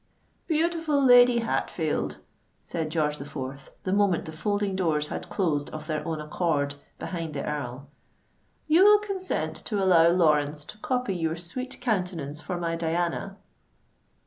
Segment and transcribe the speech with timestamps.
[0.47, 2.17] "Beautiful Lady Hatfield,"
[2.63, 6.73] said George the Fourth, the moment the folding doors had closed of their own accord
[6.97, 7.87] behind the Earl,
[8.65, 13.37] "you will consent to allow Lawrence to copy your sweet countenance for my Diana?"